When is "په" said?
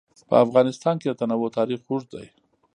0.29-0.35